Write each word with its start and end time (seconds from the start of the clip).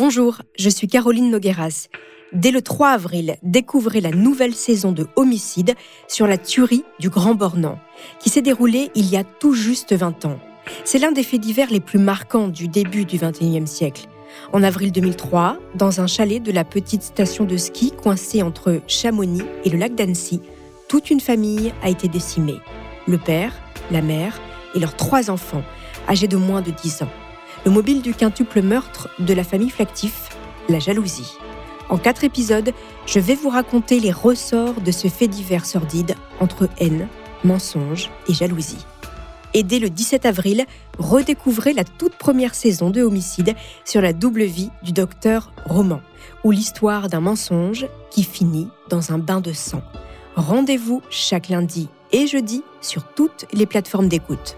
Bonjour, 0.00 0.42
je 0.56 0.70
suis 0.70 0.86
Caroline 0.86 1.28
Nogueras. 1.28 1.88
Dès 2.32 2.52
le 2.52 2.62
3 2.62 2.90
avril, 2.90 3.36
découvrez 3.42 4.00
la 4.00 4.12
nouvelle 4.12 4.54
saison 4.54 4.92
de 4.92 5.08
Homicide 5.16 5.74
sur 6.06 6.28
la 6.28 6.38
tuerie 6.38 6.84
du 7.00 7.10
Grand 7.10 7.34
Bornand, 7.34 7.80
qui 8.20 8.30
s'est 8.30 8.40
déroulée 8.40 8.92
il 8.94 9.10
y 9.10 9.16
a 9.16 9.24
tout 9.24 9.54
juste 9.54 9.92
20 9.92 10.24
ans. 10.24 10.38
C'est 10.84 11.00
l'un 11.00 11.10
des 11.10 11.24
faits 11.24 11.40
divers 11.40 11.72
les 11.72 11.80
plus 11.80 11.98
marquants 11.98 12.46
du 12.46 12.68
début 12.68 13.06
du 13.06 13.18
XXIe 13.18 13.66
siècle. 13.66 14.06
En 14.52 14.62
avril 14.62 14.92
2003, 14.92 15.58
dans 15.74 16.00
un 16.00 16.06
chalet 16.06 16.40
de 16.40 16.52
la 16.52 16.62
petite 16.62 17.02
station 17.02 17.42
de 17.42 17.56
ski 17.56 17.90
coincée 17.90 18.42
entre 18.42 18.80
Chamonix 18.86 19.42
et 19.64 19.68
le 19.68 19.78
lac 19.78 19.96
d'Annecy, 19.96 20.40
toute 20.86 21.10
une 21.10 21.18
famille 21.18 21.74
a 21.82 21.88
été 21.88 22.06
décimée. 22.06 22.60
Le 23.08 23.18
père, 23.18 23.52
la 23.90 24.00
mère 24.00 24.40
et 24.76 24.78
leurs 24.78 24.94
trois 24.94 25.28
enfants, 25.28 25.64
âgés 26.08 26.28
de 26.28 26.36
moins 26.36 26.62
de 26.62 26.70
10 26.70 27.02
ans 27.02 27.10
le 27.64 27.70
mobile 27.70 28.02
du 28.02 28.14
quintuple 28.14 28.62
meurtre 28.62 29.08
de 29.18 29.34
la 29.34 29.44
famille 29.44 29.70
Flactif, 29.70 30.30
la 30.68 30.78
jalousie. 30.78 31.36
En 31.88 31.96
quatre 31.96 32.24
épisodes, 32.24 32.72
je 33.06 33.20
vais 33.20 33.34
vous 33.34 33.48
raconter 33.48 34.00
les 34.00 34.12
ressorts 34.12 34.80
de 34.80 34.90
ce 34.90 35.08
fait 35.08 35.28
divers 35.28 35.66
sordide 35.66 36.14
entre 36.40 36.68
haine, 36.78 37.08
mensonge 37.44 38.10
et 38.28 38.34
jalousie. 38.34 38.84
Et 39.54 39.62
dès 39.62 39.78
le 39.78 39.88
17 39.88 40.26
avril, 40.26 40.66
redécouvrez 40.98 41.72
la 41.72 41.84
toute 41.84 42.14
première 42.14 42.54
saison 42.54 42.90
de 42.90 43.02
Homicide 43.02 43.54
sur 43.84 44.02
la 44.02 44.12
double 44.12 44.42
vie 44.42 44.70
du 44.82 44.92
docteur 44.92 45.52
Roman, 45.64 46.02
ou 46.44 46.50
l'histoire 46.50 47.08
d'un 47.08 47.20
mensonge 47.20 47.86
qui 48.10 48.24
finit 48.24 48.68
dans 48.90 49.12
un 49.12 49.18
bain 49.18 49.40
de 49.40 49.52
sang. 49.52 49.82
Rendez-vous 50.36 51.02
chaque 51.08 51.48
lundi 51.48 51.88
et 52.12 52.26
jeudi 52.26 52.62
sur 52.80 53.04
toutes 53.14 53.46
les 53.52 53.66
plateformes 53.66 54.08
d'écoute. 54.08 54.56